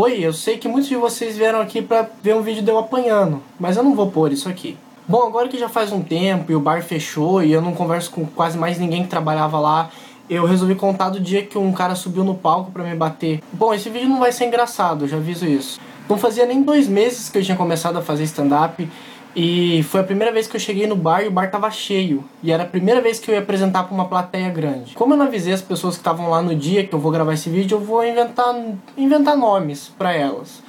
Oi, 0.00 0.24
eu 0.24 0.32
sei 0.32 0.56
que 0.58 0.68
muitos 0.68 0.88
de 0.88 0.94
vocês 0.94 1.36
vieram 1.36 1.60
aqui 1.60 1.82
para 1.82 2.08
ver 2.22 2.36
um 2.36 2.40
vídeo 2.40 2.62
de 2.62 2.70
eu 2.70 2.78
apanhando, 2.78 3.42
mas 3.58 3.76
eu 3.76 3.82
não 3.82 3.96
vou 3.96 4.08
pôr 4.08 4.30
isso 4.30 4.48
aqui. 4.48 4.78
Bom, 5.08 5.26
agora 5.26 5.48
que 5.48 5.58
já 5.58 5.68
faz 5.68 5.90
um 5.90 6.00
tempo 6.00 6.52
e 6.52 6.54
o 6.54 6.60
bar 6.60 6.84
fechou 6.84 7.42
e 7.42 7.50
eu 7.50 7.60
não 7.60 7.74
converso 7.74 8.12
com 8.12 8.24
quase 8.24 8.56
mais 8.56 8.78
ninguém 8.78 9.02
que 9.02 9.08
trabalhava 9.08 9.58
lá, 9.58 9.90
eu 10.30 10.46
resolvi 10.46 10.76
contar 10.76 11.08
do 11.08 11.18
dia 11.18 11.44
que 11.44 11.58
um 11.58 11.72
cara 11.72 11.96
subiu 11.96 12.22
no 12.22 12.36
palco 12.36 12.70
para 12.70 12.84
me 12.84 12.94
bater. 12.94 13.42
Bom, 13.52 13.74
esse 13.74 13.90
vídeo 13.90 14.08
não 14.08 14.20
vai 14.20 14.30
ser 14.30 14.44
engraçado, 14.44 15.08
já 15.08 15.16
aviso 15.16 15.44
isso. 15.44 15.80
Não 16.08 16.16
fazia 16.16 16.46
nem 16.46 16.62
dois 16.62 16.86
meses 16.86 17.28
que 17.28 17.36
eu 17.36 17.42
tinha 17.42 17.56
começado 17.56 17.96
a 17.98 18.00
fazer 18.00 18.22
stand-up 18.22 18.88
e 19.36 19.82
foi 19.84 20.00
a 20.00 20.04
primeira 20.04 20.32
vez 20.32 20.46
que 20.46 20.56
eu 20.56 20.60
cheguei 20.60 20.86
no 20.86 20.96
bar 20.96 21.22
e 21.22 21.28
o 21.28 21.30
bar 21.30 21.50
tava 21.50 21.70
cheio. 21.70 22.24
E 22.42 22.50
era 22.50 22.62
a 22.64 22.66
primeira 22.66 23.00
vez 23.00 23.18
que 23.18 23.30
eu 23.30 23.34
ia 23.34 23.40
apresentar 23.40 23.84
para 23.84 23.94
uma 23.94 24.06
plateia 24.06 24.48
grande. 24.50 24.94
Como 24.94 25.14
eu 25.14 25.18
não 25.18 25.26
avisei 25.26 25.52
as 25.52 25.62
pessoas 25.62 25.94
que 25.94 26.00
estavam 26.00 26.30
lá 26.30 26.42
no 26.42 26.54
dia 26.54 26.86
que 26.86 26.94
eu 26.94 26.98
vou 26.98 27.12
gravar 27.12 27.34
esse 27.34 27.48
vídeo, 27.48 27.76
eu 27.76 27.80
vou 27.80 28.04
inventar, 28.04 28.54
inventar 28.96 29.36
nomes 29.36 29.92
para 29.96 30.12
elas. 30.12 30.62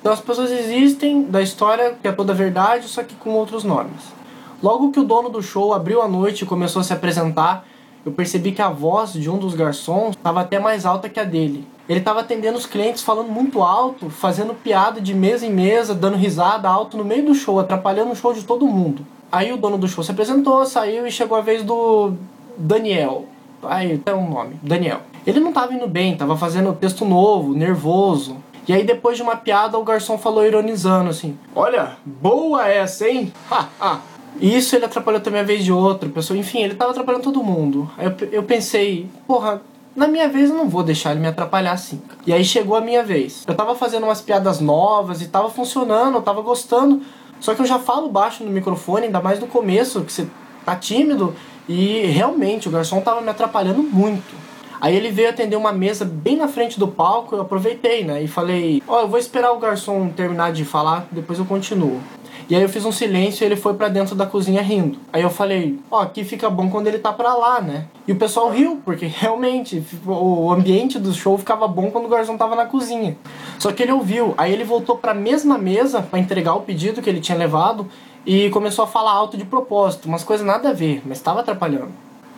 Então 0.00 0.12
as 0.12 0.20
pessoas 0.20 0.50
existem 0.50 1.22
da 1.24 1.42
história 1.42 1.96
que 2.00 2.08
é 2.08 2.12
toda 2.12 2.32
verdade, 2.32 2.88
só 2.88 3.02
que 3.02 3.14
com 3.14 3.30
outros 3.30 3.64
nomes. 3.64 4.14
Logo 4.62 4.90
que 4.90 5.00
o 5.00 5.04
dono 5.04 5.28
do 5.28 5.42
show 5.42 5.74
abriu 5.74 6.00
a 6.00 6.08
noite 6.08 6.42
e 6.42 6.46
começou 6.46 6.80
a 6.80 6.84
se 6.84 6.92
apresentar, 6.92 7.66
eu 8.06 8.12
percebi 8.12 8.52
que 8.52 8.62
a 8.62 8.70
voz 8.70 9.14
de 9.14 9.28
um 9.28 9.36
dos 9.36 9.52
garçons 9.56 10.10
estava 10.10 10.40
até 10.40 10.60
mais 10.60 10.86
alta 10.86 11.08
que 11.08 11.18
a 11.18 11.24
dele. 11.24 11.66
Ele 11.88 11.98
estava 11.98 12.20
atendendo 12.20 12.56
os 12.56 12.64
clientes 12.64 13.02
falando 13.02 13.28
muito 13.28 13.60
alto, 13.60 14.08
fazendo 14.08 14.54
piada 14.54 15.00
de 15.00 15.12
mesa 15.12 15.44
em 15.44 15.52
mesa, 15.52 15.92
dando 15.92 16.16
risada 16.16 16.68
alto 16.68 16.96
no 16.96 17.04
meio 17.04 17.26
do 17.26 17.34
show, 17.34 17.58
atrapalhando 17.58 18.12
o 18.12 18.16
show 18.16 18.32
de 18.32 18.44
todo 18.44 18.64
mundo. 18.64 19.04
Aí 19.30 19.52
o 19.52 19.56
dono 19.56 19.76
do 19.76 19.88
show 19.88 20.04
se 20.04 20.12
apresentou, 20.12 20.64
saiu 20.64 21.04
e 21.04 21.10
chegou 21.10 21.36
a 21.36 21.40
vez 21.40 21.64
do 21.64 22.12
Daniel. 22.56 23.24
Aí 23.64 23.98
tem 23.98 24.14
um 24.14 24.30
nome, 24.30 24.56
Daniel. 24.62 25.00
Ele 25.26 25.40
não 25.40 25.48
estava 25.48 25.74
indo 25.74 25.88
bem, 25.88 26.12
estava 26.12 26.36
fazendo 26.36 26.72
texto 26.74 27.04
novo, 27.04 27.54
nervoso. 27.54 28.36
E 28.68 28.72
aí 28.72 28.84
depois 28.84 29.16
de 29.16 29.24
uma 29.24 29.34
piada 29.34 29.76
o 29.76 29.84
garçom 29.84 30.16
falou 30.16 30.46
ironizando 30.46 31.10
assim: 31.10 31.36
"Olha, 31.54 31.96
boa 32.04 32.68
essa, 32.68 33.08
hein?" 33.08 33.32
Ha, 33.50 33.68
ha. 33.80 34.00
Isso 34.40 34.76
ele 34.76 34.84
atrapalhou 34.84 35.20
também 35.20 35.40
a 35.40 35.44
vez 35.44 35.64
de 35.64 35.72
outro, 35.72 36.10
pessoa, 36.10 36.38
enfim, 36.38 36.62
ele 36.62 36.74
tava 36.74 36.90
atrapalhando 36.90 37.24
todo 37.24 37.42
mundo. 37.42 37.90
Aí 37.96 38.06
eu, 38.06 38.28
eu 38.32 38.42
pensei, 38.42 39.06
porra, 39.26 39.62
na 39.96 40.06
minha 40.06 40.28
vez 40.28 40.50
eu 40.50 40.56
não 40.56 40.68
vou 40.68 40.82
deixar 40.82 41.12
ele 41.12 41.20
me 41.20 41.26
atrapalhar 41.26 41.72
assim. 41.72 42.00
E 42.26 42.32
aí 42.32 42.44
chegou 42.44 42.76
a 42.76 42.80
minha 42.80 43.02
vez. 43.02 43.44
Eu 43.46 43.54
tava 43.54 43.74
fazendo 43.74 44.04
umas 44.04 44.20
piadas 44.20 44.60
novas 44.60 45.22
e 45.22 45.28
tava 45.28 45.48
funcionando, 45.48 46.16
eu 46.16 46.22
tava 46.22 46.42
gostando. 46.42 47.00
Só 47.40 47.54
que 47.54 47.62
eu 47.62 47.66
já 47.66 47.78
falo 47.78 48.08
baixo 48.08 48.44
no 48.44 48.50
microfone, 48.50 49.06
ainda 49.06 49.20
mais 49.20 49.40
no 49.40 49.46
começo, 49.46 50.02
que 50.02 50.12
você 50.12 50.26
tá 50.64 50.76
tímido. 50.76 51.34
E 51.68 52.06
realmente 52.06 52.68
o 52.68 52.70
garçom 52.70 53.00
tava 53.00 53.20
me 53.20 53.30
atrapalhando 53.30 53.82
muito. 53.82 54.46
Aí 54.80 54.94
ele 54.94 55.10
veio 55.10 55.30
atender 55.30 55.56
uma 55.56 55.72
mesa 55.72 56.04
bem 56.04 56.36
na 56.36 56.48
frente 56.48 56.78
do 56.78 56.86
palco, 56.86 57.34
eu 57.34 57.40
aproveitei, 57.40 58.04
né? 58.04 58.22
E 58.22 58.28
falei: 58.28 58.82
Ó, 58.86 58.98
oh, 58.98 59.00
eu 59.00 59.08
vou 59.08 59.18
esperar 59.18 59.52
o 59.52 59.58
garçom 59.58 60.08
terminar 60.08 60.52
de 60.52 60.64
falar, 60.64 61.08
depois 61.10 61.38
eu 61.38 61.44
continuo. 61.44 62.00
E 62.48 62.54
aí 62.54 62.62
eu 62.62 62.68
fiz 62.68 62.84
um 62.84 62.92
silêncio 62.92 63.42
e 63.42 63.46
ele 63.46 63.56
foi 63.56 63.74
para 63.74 63.88
dentro 63.88 64.14
da 64.14 64.24
cozinha 64.24 64.62
rindo. 64.62 64.98
Aí 65.12 65.22
eu 65.22 65.30
falei, 65.30 65.78
ó, 65.90 65.98
oh, 65.98 66.00
aqui 66.02 66.24
fica 66.24 66.48
bom 66.48 66.70
quando 66.70 66.86
ele 66.86 66.98
tá 66.98 67.12
pra 67.12 67.34
lá, 67.34 67.60
né? 67.60 67.86
E 68.06 68.12
o 68.12 68.16
pessoal 68.16 68.50
riu, 68.50 68.80
porque 68.84 69.06
realmente 69.10 69.82
o 70.06 70.50
ambiente 70.52 70.98
do 70.98 71.12
show 71.12 71.36
ficava 71.36 71.66
bom 71.66 71.90
quando 71.90 72.04
o 72.06 72.08
garçom 72.08 72.36
tava 72.36 72.54
na 72.54 72.66
cozinha. 72.66 73.16
Só 73.58 73.72
que 73.72 73.82
ele 73.82 73.92
ouviu, 73.92 74.34
aí 74.38 74.52
ele 74.52 74.64
voltou 74.64 74.96
pra 74.96 75.12
mesma 75.12 75.58
mesa 75.58 76.02
para 76.02 76.18
entregar 76.18 76.54
o 76.54 76.60
pedido 76.60 77.02
que 77.02 77.10
ele 77.10 77.20
tinha 77.20 77.36
levado 77.36 77.88
e 78.24 78.50
começou 78.50 78.84
a 78.84 78.88
falar 78.88 79.12
alto 79.12 79.36
de 79.36 79.44
propósito, 79.44 80.08
umas 80.08 80.24
coisas 80.24 80.46
nada 80.46 80.70
a 80.70 80.72
ver, 80.72 81.02
mas 81.04 81.18
estava 81.18 81.40
atrapalhando. 81.40 81.92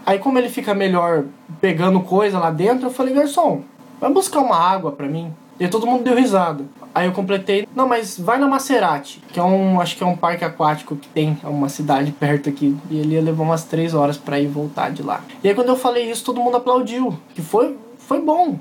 Aí 0.05 0.19
como 0.19 0.39
ele 0.39 0.49
fica 0.49 0.75
melhor 0.75 1.25
pegando 1.61 2.01
coisa 2.01 2.39
lá 2.39 2.51
dentro, 2.51 2.87
eu 2.87 2.91
falei, 2.91 3.13
garçom, 3.13 3.63
vai 4.01 4.11
buscar 4.11 4.41
uma 4.41 4.57
água 4.57 4.93
pra 4.93 5.07
mim. 5.07 5.33
E 5.59 5.67
todo 5.69 5.87
mundo 5.87 6.05
deu 6.05 6.15
risada. 6.15 6.65
Aí 6.95 7.07
eu 7.07 7.13
completei, 7.13 7.69
não, 7.75 7.87
mas 7.87 8.19
vai 8.19 8.39
na 8.39 8.49
Maserati, 8.49 9.23
que 9.33 9.39
é 9.39 9.43
um, 9.43 9.81
acho 9.81 9.97
que 9.97 10.03
é 10.03 10.07
um 10.07 10.17
parque 10.17 10.45
aquático 10.45 10.97
que 10.97 11.09
tem, 11.09 11.39
é 11.45 11.47
uma 11.47 11.69
cidade 11.69 12.11
perto 12.13 12.49
aqui. 12.49 12.77
E 12.91 12.99
ele 12.99 13.15
ia 13.15 13.23
levar 13.23 13.43
umas 13.43 13.65
três 13.65 13.95
horas 13.95 14.17
para 14.17 14.41
ir 14.41 14.47
voltar 14.47 14.91
de 14.91 15.03
lá. 15.03 15.23
E 15.43 15.49
aí 15.49 15.55
quando 15.55 15.69
eu 15.69 15.77
falei 15.77 16.11
isso, 16.11 16.25
todo 16.25 16.41
mundo 16.41 16.57
aplaudiu, 16.57 17.19
que 17.35 17.43
foi, 17.43 17.77
foi 17.99 18.21
bom. 18.21 18.59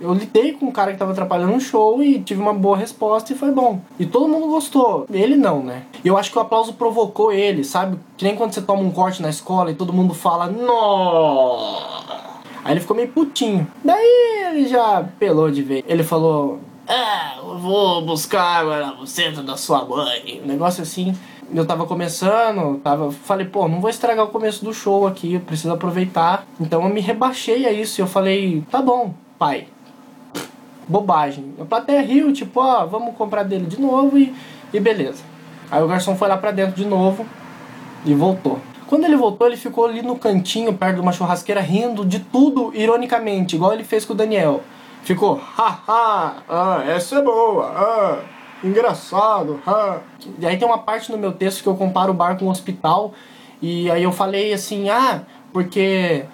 Eu 0.00 0.14
lidei 0.14 0.52
com 0.52 0.66
um 0.66 0.70
cara 0.70 0.92
que 0.92 0.98
tava 0.98 1.10
atrapalhando 1.10 1.52
um 1.52 1.58
show 1.58 2.00
e 2.00 2.20
tive 2.20 2.40
uma 2.40 2.54
boa 2.54 2.76
resposta 2.76 3.32
e 3.32 3.36
foi 3.36 3.50
bom. 3.50 3.80
E 3.98 4.06
todo 4.06 4.28
mundo 4.28 4.46
gostou. 4.46 5.06
Ele 5.10 5.36
não, 5.36 5.60
né? 5.60 5.82
Eu 6.04 6.16
acho 6.16 6.30
que 6.30 6.38
o 6.38 6.40
aplauso 6.40 6.74
provocou 6.74 7.32
ele, 7.32 7.64
sabe? 7.64 7.98
Que 8.16 8.24
nem 8.24 8.36
quando 8.36 8.52
você 8.52 8.62
toma 8.62 8.80
um 8.82 8.92
corte 8.92 9.20
na 9.20 9.28
escola 9.28 9.72
e 9.72 9.74
todo 9.74 9.92
mundo 9.92 10.14
fala, 10.14 10.46
Nossa! 10.46 11.77
Aí 12.68 12.74
ele 12.74 12.80
ficou 12.80 12.94
meio 12.94 13.08
putinho. 13.08 13.66
Daí 13.82 14.44
ele 14.50 14.68
já 14.68 15.02
pelou 15.18 15.50
de 15.50 15.62
vez. 15.62 15.82
Ele 15.88 16.02
falou: 16.02 16.60
É, 16.86 17.38
eu 17.38 17.56
vou 17.56 18.04
buscar 18.04 18.60
agora 18.60 18.92
o 19.00 19.06
centro 19.06 19.42
da 19.42 19.56
sua 19.56 19.86
mãe. 19.86 20.42
Um 20.44 20.46
negócio 20.46 20.82
assim. 20.82 21.16
Eu 21.50 21.64
tava 21.64 21.86
começando, 21.86 22.78
tava, 22.80 23.10
falei, 23.10 23.46
pô, 23.46 23.66
não 23.66 23.80
vou 23.80 23.88
estragar 23.88 24.22
o 24.26 24.28
começo 24.28 24.62
do 24.62 24.74
show 24.74 25.06
aqui, 25.06 25.32
eu 25.32 25.40
preciso 25.40 25.72
aproveitar. 25.72 26.46
Então 26.60 26.82
eu 26.82 26.90
me 26.90 27.00
rebaixei 27.00 27.64
a 27.64 27.72
isso 27.72 27.98
e 27.98 28.02
eu 28.02 28.06
falei, 28.06 28.62
tá 28.70 28.82
bom, 28.82 29.14
pai. 29.38 29.66
Bobagem. 30.86 31.54
A 31.58 31.64
plateia 31.64 32.02
riu, 32.02 32.34
tipo, 32.34 32.60
ó, 32.60 32.84
vamos 32.84 33.16
comprar 33.16 33.44
dele 33.44 33.64
de 33.64 33.80
novo 33.80 34.18
e, 34.18 34.34
e 34.74 34.78
beleza. 34.78 35.22
Aí 35.70 35.82
o 35.82 35.88
garçom 35.88 36.14
foi 36.14 36.28
lá 36.28 36.36
pra 36.36 36.50
dentro 36.50 36.76
de 36.76 36.84
novo 36.84 37.24
e 38.04 38.12
voltou. 38.12 38.60
Quando 38.88 39.04
ele 39.04 39.16
voltou, 39.16 39.46
ele 39.46 39.56
ficou 39.58 39.84
ali 39.84 40.00
no 40.00 40.16
cantinho, 40.16 40.72
perto 40.72 40.94
de 40.94 41.00
uma 41.02 41.12
churrasqueira, 41.12 41.60
rindo 41.60 42.06
de 42.06 42.20
tudo 42.20 42.72
ironicamente, 42.74 43.54
igual 43.54 43.74
ele 43.74 43.84
fez 43.84 44.02
com 44.06 44.14
o 44.14 44.16
Daniel. 44.16 44.62
Ficou, 45.02 45.34
haha, 45.34 46.36
ah, 46.48 46.82
essa 46.86 47.16
é 47.16 47.22
boa, 47.22 47.66
ah, 47.66 48.18
engraçado, 48.64 49.60
ah. 49.66 49.98
E 50.38 50.46
aí 50.46 50.56
tem 50.56 50.66
uma 50.66 50.78
parte 50.78 51.12
no 51.12 51.18
meu 51.18 51.32
texto 51.32 51.62
que 51.62 51.68
eu 51.68 51.76
comparo 51.76 52.12
o 52.12 52.14
bar 52.14 52.38
com 52.38 52.46
um 52.46 52.48
hospital, 52.48 53.12
e 53.60 53.90
aí 53.90 54.02
eu 54.02 54.10
falei 54.10 54.54
assim, 54.54 54.88
ah, 54.88 55.20
porque 55.52 56.24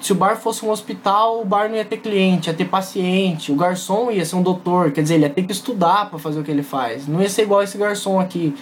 se 0.00 0.12
o 0.12 0.14
bar 0.14 0.36
fosse 0.36 0.64
um 0.64 0.70
hospital, 0.70 1.40
o 1.40 1.44
bar 1.44 1.68
não 1.68 1.76
ia 1.76 1.84
ter 1.84 1.96
cliente, 1.96 2.48
ia 2.48 2.54
ter 2.54 2.66
paciente, 2.66 3.50
o 3.50 3.56
garçom 3.56 4.08
ia 4.08 4.24
ser 4.24 4.36
um 4.36 4.42
doutor, 4.42 4.92
quer 4.92 5.02
dizer, 5.02 5.14
ele 5.14 5.24
ia 5.24 5.30
ter 5.30 5.42
que 5.42 5.52
estudar 5.52 6.08
para 6.10 6.18
fazer 6.20 6.38
o 6.38 6.44
que 6.44 6.50
ele 6.50 6.62
faz, 6.62 7.08
não 7.08 7.20
ia 7.20 7.28
ser 7.28 7.42
igual 7.42 7.60
esse 7.60 7.76
garçom 7.76 8.20
aqui. 8.20 8.54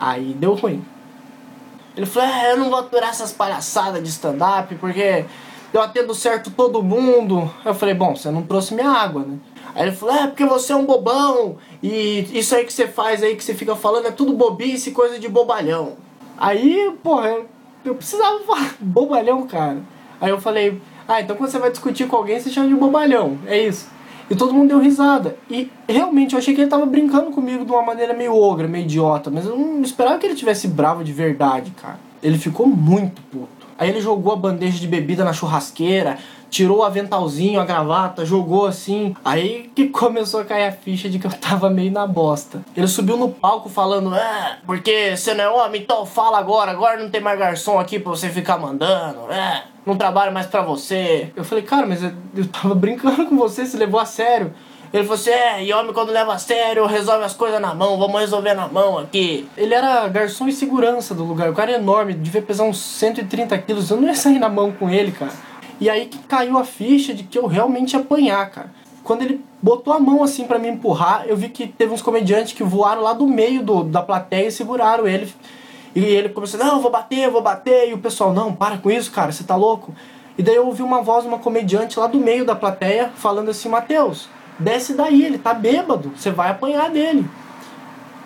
Aí 0.00 0.34
deu 0.38 0.54
ruim. 0.54 0.82
Ele 1.96 2.06
falou: 2.06 2.28
é, 2.28 2.52
eu 2.52 2.56
não 2.56 2.70
vou 2.70 2.78
aturar 2.78 3.10
essas 3.10 3.32
palhaçadas 3.32 4.02
de 4.02 4.08
stand-up 4.08 4.74
porque 4.76 5.24
eu 5.72 5.80
atendo 5.80 6.14
certo 6.14 6.50
todo 6.50 6.82
mundo. 6.82 7.52
Eu 7.64 7.74
falei: 7.74 7.94
bom, 7.94 8.14
você 8.14 8.30
não 8.30 8.42
trouxe 8.42 8.74
minha 8.74 8.90
água, 8.90 9.22
né? 9.22 9.38
Aí 9.74 9.88
ele 9.88 9.96
falou: 9.96 10.14
é, 10.14 10.26
porque 10.26 10.44
você 10.44 10.72
é 10.72 10.76
um 10.76 10.84
bobão 10.84 11.56
e 11.82 12.38
isso 12.38 12.54
aí 12.54 12.64
que 12.64 12.72
você 12.72 12.86
faz 12.86 13.22
aí, 13.22 13.36
que 13.36 13.44
você 13.44 13.54
fica 13.54 13.74
falando, 13.76 14.06
é 14.06 14.10
tudo 14.10 14.32
bobice, 14.32 14.92
coisa 14.92 15.18
de 15.18 15.28
bobalhão. 15.28 15.94
Aí, 16.36 16.92
porra, 17.02 17.38
eu 17.84 17.94
precisava 17.94 18.40
falar 18.40 18.74
bobalhão, 18.80 19.46
cara. 19.46 19.78
Aí 20.20 20.30
eu 20.30 20.40
falei: 20.40 20.80
ah, 21.06 21.20
então 21.20 21.36
quando 21.36 21.50
você 21.50 21.58
vai 21.58 21.70
discutir 21.70 22.06
com 22.06 22.16
alguém, 22.16 22.38
você 22.38 22.50
chama 22.50 22.68
de 22.68 22.74
bobalhão, 22.74 23.38
é 23.46 23.58
isso. 23.58 23.88
E 24.30 24.36
todo 24.36 24.54
mundo 24.54 24.68
deu 24.68 24.78
risada. 24.78 25.36
E 25.50 25.68
realmente 25.88 26.34
eu 26.34 26.38
achei 26.38 26.54
que 26.54 26.60
ele 26.60 26.70
tava 26.70 26.86
brincando 26.86 27.32
comigo 27.32 27.64
de 27.64 27.72
uma 27.72 27.82
maneira 27.82 28.14
meio 28.14 28.32
ogra, 28.32 28.68
meio 28.68 28.84
idiota. 28.84 29.28
Mas 29.28 29.44
eu 29.44 29.58
não 29.58 29.82
esperava 29.82 30.18
que 30.18 30.26
ele 30.26 30.36
tivesse 30.36 30.68
bravo 30.68 31.02
de 31.02 31.12
verdade, 31.12 31.72
cara. 31.72 31.98
Ele 32.22 32.38
ficou 32.38 32.64
muito 32.66 33.20
puto. 33.22 33.60
Aí 33.76 33.88
ele 33.88 34.00
jogou 34.00 34.32
a 34.32 34.36
bandeja 34.36 34.78
de 34.78 34.86
bebida 34.86 35.24
na 35.24 35.32
churrasqueira, 35.32 36.18
tirou 36.50 36.78
o 36.78 36.82
aventalzinho, 36.84 37.58
a 37.58 37.64
gravata, 37.64 38.24
jogou 38.26 38.66
assim. 38.66 39.16
Aí 39.24 39.70
que 39.74 39.88
começou 39.90 40.40
a 40.40 40.44
cair 40.44 40.68
a 40.68 40.72
ficha 40.72 41.08
de 41.08 41.18
que 41.18 41.26
eu 41.26 41.32
tava 41.32 41.68
meio 41.68 41.90
na 41.90 42.06
bosta. 42.06 42.62
Ele 42.76 42.86
subiu 42.86 43.16
no 43.16 43.30
palco 43.30 43.68
falando: 43.68 44.14
É, 44.14 44.58
porque 44.64 45.16
você 45.16 45.34
não 45.34 45.44
é 45.44 45.48
homem, 45.48 45.80
então 45.80 46.06
fala 46.06 46.38
agora. 46.38 46.70
Agora 46.70 47.02
não 47.02 47.10
tem 47.10 47.20
mais 47.20 47.38
garçom 47.38 47.80
aqui 47.80 47.98
pra 47.98 48.10
você 48.10 48.28
ficar 48.28 48.58
mandando. 48.58 49.32
É 49.32 49.64
não 49.84 49.96
trabalho 49.96 50.32
mais 50.32 50.46
pra 50.46 50.62
você. 50.62 51.32
Eu 51.34 51.44
falei, 51.44 51.64
cara, 51.64 51.86
mas 51.86 52.02
eu, 52.02 52.12
eu 52.36 52.46
tava 52.46 52.74
brincando 52.74 53.26
com 53.26 53.36
você, 53.36 53.64
você 53.64 53.76
levou 53.76 54.00
a 54.00 54.04
sério. 54.04 54.52
Ele 54.92 55.04
falou 55.04 55.14
assim, 55.14 55.30
é, 55.30 55.64
e 55.64 55.72
homem 55.72 55.92
quando 55.92 56.10
leva 56.10 56.32
a 56.34 56.38
sério 56.38 56.84
resolve 56.84 57.24
as 57.24 57.32
coisas 57.32 57.60
na 57.60 57.72
mão, 57.72 57.96
vamos 57.96 58.20
resolver 58.20 58.54
na 58.54 58.66
mão 58.66 58.98
aqui. 58.98 59.48
Ele 59.56 59.72
era 59.72 60.08
garçom 60.08 60.48
e 60.48 60.52
segurança 60.52 61.14
do 61.14 61.22
lugar, 61.22 61.48
o 61.48 61.54
cara 61.54 61.70
é 61.70 61.74
enorme, 61.76 62.12
devia 62.12 62.42
pesar 62.42 62.64
uns 62.64 62.80
130 62.80 63.56
quilos, 63.58 63.88
eu 63.88 63.98
não 63.98 64.08
ia 64.08 64.14
sair 64.14 64.40
na 64.40 64.48
mão 64.48 64.72
com 64.72 64.90
ele, 64.90 65.12
cara. 65.12 65.32
E 65.80 65.88
aí 65.88 66.06
que 66.06 66.18
caiu 66.18 66.58
a 66.58 66.64
ficha 66.64 67.14
de 67.14 67.22
que 67.22 67.38
eu 67.38 67.46
realmente 67.46 67.92
ia 67.92 68.00
apanhar, 68.00 68.50
cara. 68.50 68.72
Quando 69.04 69.22
ele 69.22 69.40
botou 69.62 69.94
a 69.94 70.00
mão 70.00 70.24
assim 70.24 70.44
para 70.44 70.58
me 70.58 70.68
empurrar, 70.68 71.24
eu 71.26 71.36
vi 71.36 71.48
que 71.48 71.68
teve 71.68 71.94
uns 71.94 72.02
comediantes 72.02 72.52
que 72.52 72.64
voaram 72.64 73.02
lá 73.02 73.12
do 73.12 73.28
meio 73.28 73.62
do, 73.62 73.84
da 73.84 74.02
plateia 74.02 74.48
e 74.48 74.52
seguraram 74.52 75.06
ele 75.06 75.32
e 75.94 76.04
ele 76.04 76.28
começou, 76.28 76.58
não, 76.58 76.80
vou 76.80 76.90
bater, 76.90 77.30
vou 77.30 77.42
bater. 77.42 77.90
E 77.90 77.94
o 77.94 77.98
pessoal, 77.98 78.32
não, 78.32 78.54
para 78.54 78.78
com 78.78 78.90
isso, 78.90 79.10
cara, 79.10 79.32
você 79.32 79.44
tá 79.44 79.56
louco? 79.56 79.94
E 80.38 80.42
daí 80.42 80.56
eu 80.56 80.66
ouvi 80.66 80.82
uma 80.82 81.02
voz 81.02 81.22
de 81.22 81.28
uma 81.28 81.38
comediante 81.38 81.98
lá 81.98 82.06
do 82.06 82.18
meio 82.18 82.44
da 82.44 82.54
plateia 82.54 83.10
falando 83.16 83.50
assim, 83.50 83.68
Matheus, 83.68 84.28
desce 84.58 84.94
daí, 84.94 85.24
ele 85.24 85.38
tá 85.38 85.52
bêbado, 85.52 86.12
você 86.16 86.30
vai 86.30 86.50
apanhar 86.50 86.90
dele. 86.90 87.28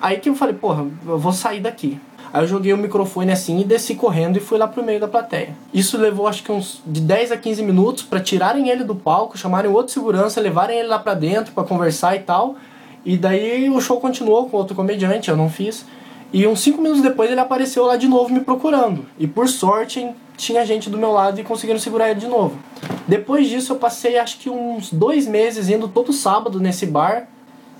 Aí 0.00 0.19
que 0.19 0.28
eu 0.28 0.34
falei, 0.34 0.55
porra, 0.55 0.87
eu 1.06 1.19
vou 1.19 1.32
sair 1.32 1.61
daqui. 1.61 1.99
Aí 2.32 2.43
eu 2.43 2.49
joguei 2.49 2.72
o 2.72 2.76
microfone 2.76 3.31
assim 3.31 3.61
e 3.61 3.64
desci 3.64 3.94
correndo 3.94 4.37
e 4.37 4.40
fui 4.40 4.58
lá 4.58 4.66
pro 4.66 4.82
meio 4.82 5.00
da 5.00 5.06
plateia. 5.06 5.56
Isso 5.72 5.96
levou 5.96 6.26
acho 6.26 6.43
que 6.43 6.50
uns 6.50 6.82
de 6.84 7.00
10 7.00 7.32
a 7.32 7.37
15 7.37 7.62
minutos 7.62 8.02
para 8.02 8.20
tirarem 8.20 8.69
ele 8.69 8.82
do 8.84 8.94
palco, 8.94 9.38
chamarem 9.38 9.70
outro 9.70 9.93
segurança, 9.93 10.40
levarem 10.40 10.78
ele 10.78 10.88
lá 10.88 10.99
para 10.99 11.14
dentro 11.14 11.55
para 11.55 11.62
conversar 11.64 12.16
e 12.16 12.19
tal. 12.19 12.56
E 13.05 13.16
daí 13.16 13.70
o 13.70 13.81
show 13.81 14.00
continuou 14.00 14.49
com 14.49 14.56
outro 14.56 14.75
comediante, 14.75 15.31
eu 15.31 15.37
não 15.37 15.49
fiz. 15.49 15.87
E 16.35 16.49
uns 16.49 16.63
5 16.63 16.83
minutos 16.83 17.01
depois 17.01 17.31
ele 17.31 17.39
apareceu 17.39 17.85
lá 17.85 17.97
de 17.97 18.09
novo 18.09 18.35
me 18.35 18.41
procurando. 18.41 19.07
E 19.17 19.25
por 19.25 19.49
sorte 19.49 20.05
tinha 20.37 20.67
gente 20.67 20.91
do 20.91 20.99
meu 20.99 21.13
lado 21.13 21.41
e 21.41 21.45
conseguiram 21.45 21.79
segurar 21.79 22.11
ele 22.11 22.19
de 22.19 22.27
novo. 22.27 22.59
Depois 23.07 23.49
disso 23.49 23.73
eu 23.73 23.77
passei 23.77 24.19
acho 24.19 24.39
que 24.39 24.51
uns 24.51 24.93
dois 24.93 25.29
meses 25.29 25.69
indo 25.69 25.87
todo 25.87 26.13
sábado 26.13 26.59
nesse 26.59 26.87
bar 26.87 27.29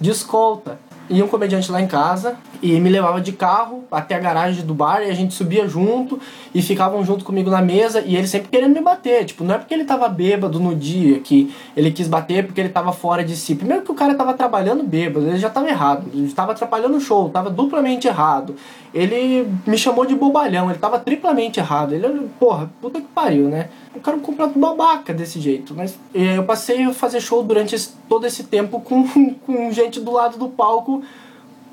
de 0.01 0.11
escolta 0.11 0.79
ia 1.09 1.25
um 1.25 1.29
comediante 1.29 1.71
lá 1.71 1.81
em 1.81 1.87
casa 1.87 2.37
e 2.63 2.81
me 2.81 2.89
levava 2.89 3.21
de 3.21 3.33
carro 3.33 3.85
até 3.91 4.15
a 4.15 4.19
garagem 4.19 4.65
do 4.65 4.73
bar 4.73 5.03
e 5.03 5.11
a 5.11 5.15
gente 5.15 5.35
subia 5.35 5.69
junto 5.69 6.19
e 6.55 6.63
ficavam 6.63 7.05
junto 7.05 7.25
comigo 7.25 7.51
na 7.51 7.61
mesa 7.61 8.03
e 8.07 8.17
ele 8.17 8.27
sempre 8.27 8.49
querendo 8.49 8.73
me 8.73 8.81
bater. 8.81 9.25
Tipo, 9.25 9.45
não 9.45 9.55
é 9.55 9.59
porque 9.59 9.75
ele 9.75 9.85
tava 9.85 10.09
bêbado 10.09 10.59
no 10.59 10.75
dia 10.75 11.21
que 11.21 11.55
ele 11.77 11.91
quis 11.91 12.09
bater 12.09 12.47
porque 12.47 12.61
ele 12.61 12.71
tava 12.71 12.93
fora 12.93 13.23
de 13.23 13.37
si. 13.37 13.55
Primeiro 13.55 13.83
que 13.83 13.93
o 13.93 13.95
cara 13.95 14.15
tava 14.15 14.33
trabalhando 14.35 14.83
bêbado, 14.83 15.27
ele 15.27 15.39
já 15.39 15.51
tava 15.51 15.69
errado. 15.69 16.07
Ele 16.13 16.33
tava 16.33 16.53
atrapalhando 16.53 16.97
o 16.97 17.01
show, 17.01 17.29
tava 17.29 17.51
duplamente 17.51 18.09
errado. 18.09 18.57
Ele 18.95 19.49
me 19.67 19.77
chamou 19.77 20.07
de 20.07 20.15
bobalhão, 20.15 20.71
ele 20.71 20.79
tava 20.79 20.99
triplamente 20.99 21.59
errado. 21.59 21.93
Ele, 21.93 22.29
porra, 22.39 22.71
puta 22.81 23.01
que 23.01 23.09
pariu, 23.09 23.49
né? 23.49 23.69
O 23.95 24.01
cara 24.01 24.17
é 24.17 24.21
um 24.21 24.23
completo 24.23 24.59
babaca 24.59 25.13
desse 25.13 25.41
jeito. 25.41 25.75
Mas 25.75 25.99
eu 26.15 26.45
passei 26.45 26.85
a 26.85 26.95
fazer 26.95 27.21
show 27.21 27.43
durante 27.43 27.77
todo 28.09 28.27
esse 28.27 28.45
tempo 28.45 28.81
com, 28.81 29.05
com 29.45 29.73
gente 29.73 30.01
do 30.01 30.13
lado 30.13 30.39
do 30.39 30.49
palco 30.49 30.94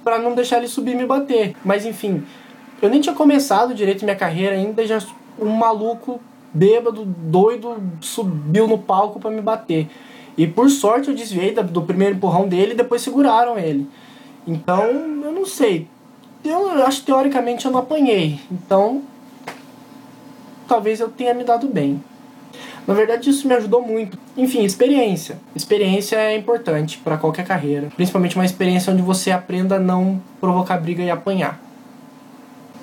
para 0.03 0.17
não 0.17 0.33
deixar 0.33 0.57
ele 0.57 0.67
subir 0.67 0.91
e 0.91 0.95
me 0.95 1.05
bater. 1.05 1.55
Mas 1.63 1.85
enfim, 1.85 2.23
eu 2.81 2.89
nem 2.89 3.01
tinha 3.01 3.13
começado 3.13 3.73
direito 3.73 4.03
minha 4.03 4.15
carreira 4.15 4.55
ainda, 4.55 4.85
já 4.85 4.99
um 5.39 5.49
maluco 5.49 6.19
bêbado, 6.53 7.05
doido, 7.05 7.77
subiu 8.01 8.67
no 8.67 8.77
palco 8.77 9.19
para 9.19 9.31
me 9.31 9.41
bater. 9.41 9.87
E 10.37 10.47
por 10.47 10.69
sorte 10.69 11.09
eu 11.09 11.15
desviei 11.15 11.53
do 11.53 11.81
primeiro 11.81 12.15
empurrão 12.15 12.47
dele 12.47 12.71
e 12.71 12.75
depois 12.75 13.01
seguraram 13.01 13.57
ele. 13.57 13.87
Então, 14.47 14.85
eu 14.85 15.31
não 15.31 15.45
sei. 15.45 15.87
Eu 16.43 16.83
acho 16.83 17.01
que 17.01 17.05
teoricamente 17.07 17.65
eu 17.65 17.71
não 17.71 17.79
apanhei. 17.79 18.39
Então, 18.51 19.03
talvez 20.67 20.99
eu 20.99 21.09
tenha 21.09 21.33
me 21.33 21.43
dado 21.43 21.67
bem. 21.67 22.01
Na 22.87 22.93
verdade, 22.93 23.29
isso 23.29 23.47
me 23.47 23.53
ajudou 23.53 23.81
muito. 23.81 24.17
Enfim, 24.35 24.63
experiência. 24.63 25.37
Experiência 25.55 26.15
é 26.15 26.35
importante 26.35 26.97
para 26.97 27.17
qualquer 27.17 27.45
carreira, 27.45 27.89
principalmente 27.95 28.35
uma 28.35 28.45
experiência 28.45 28.91
onde 28.91 29.01
você 29.01 29.31
aprenda 29.31 29.75
a 29.75 29.79
não 29.79 30.21
provocar 30.39 30.77
briga 30.77 31.03
e 31.03 31.11
apanhar. 31.11 31.59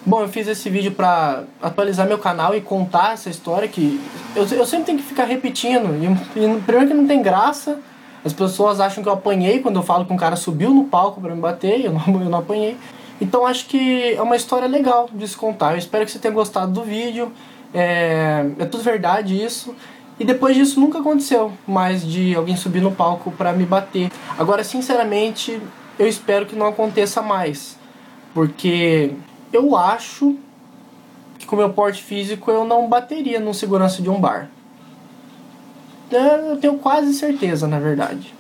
Bom, 0.07 0.23
eu 0.23 0.29
fiz 0.29 0.49
esse 0.49 0.71
vídeo 0.71 0.93
para 0.93 1.43
atualizar 1.61 2.07
meu 2.07 2.19
canal 2.19 2.55
e 2.55 2.61
contar 2.61 3.13
essa 3.13 3.29
história 3.29 3.69
que 3.69 4.01
eu, 4.35 4.47
eu 4.47 4.65
sempre 4.65 4.87
tenho 4.87 4.99
que 4.99 5.05
ficar 5.05 5.25
repetindo. 5.25 5.91
E, 6.03 6.41
e, 6.41 6.61
primeiro 6.61 6.89
que 6.89 6.95
não 6.95 7.07
tem 7.07 7.21
graça, 7.21 7.79
as 8.25 8.33
pessoas 8.33 8.81
acham 8.81 9.03
que 9.03 9.09
eu 9.09 9.13
apanhei 9.13 9.59
quando 9.59 9.77
eu 9.77 9.83
falo 9.83 10.07
que 10.07 10.13
um 10.13 10.17
cara 10.17 10.37
subiu 10.37 10.71
no 10.73 10.85
palco 10.85 11.21
para 11.21 11.35
me 11.35 11.41
bater 11.41 11.85
eu 11.85 11.93
não, 11.93 12.23
eu 12.23 12.31
não 12.31 12.39
apanhei. 12.39 12.77
Então 13.21 13.47
acho 13.47 13.67
que 13.67 14.15
é 14.15 14.23
uma 14.23 14.37
história 14.37 14.69
legal 14.69 15.11
de 15.13 15.27
se 15.27 15.37
contar. 15.37 15.73
Eu 15.73 15.79
espero 15.79 16.07
que 16.07 16.13
você 16.13 16.19
tenha 16.19 16.33
gostado 16.33 16.73
do 16.73 16.83
vídeo. 16.83 17.33
É, 17.73 18.47
é 18.59 18.65
tudo 18.65 18.83
verdade 18.83 19.43
isso. 19.43 19.75
E 20.19 20.25
depois 20.25 20.57
disso 20.57 20.81
nunca 20.81 20.99
aconteceu 20.99 21.53
mais 21.67 22.05
de 22.05 22.35
alguém 22.35 22.57
subir 22.57 22.81
no 22.81 22.91
palco 22.91 23.31
para 23.31 23.53
me 23.53 23.65
bater. 23.65 24.11
Agora, 24.37 24.65
sinceramente, 24.65 25.61
eu 25.99 26.09
espero 26.09 26.47
que 26.47 26.57
não 26.57 26.67
aconteça 26.67 27.23
mais. 27.23 27.79
Porque 28.35 29.13
eu 29.53 29.77
acho 29.77 30.37
que 31.39 31.47
com 31.47 31.57
meu 31.57 31.71
porte 31.71 32.03
físico 32.03 32.51
eu 32.51 32.65
não 32.65 32.89
bateria 32.89 33.39
no 33.39 33.55
segurança 33.55 34.03
de 34.03 34.11
um 34.11 34.21
bar. 34.21 34.51
É, 36.11 36.51
eu 36.51 36.57
tenho 36.57 36.79
quase 36.79 37.15
certeza, 37.15 37.69
na 37.69 37.79
verdade. 37.79 38.35